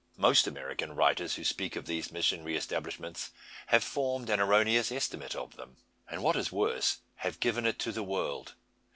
Most 0.17 0.47
American 0.47 0.95
writers, 0.95 1.35
who 1.35 1.43
speak 1.43 1.75
of 1.75 1.85
these 1.85 2.11
missionary 2.11 2.57
establishments, 2.57 3.29
have 3.67 3.83
formed 3.83 4.31
an 4.31 4.39
erroneous 4.39 4.91
estimate 4.91 5.35
of 5.35 5.57
them. 5.57 5.77
And, 6.09 6.23
what 6.23 6.35
is 6.35 6.51
worse, 6.51 7.01
have 7.17 7.39
given 7.39 7.67
it 7.67 7.77
to 7.81 7.91
the 7.91 8.01
world. 8.01 8.55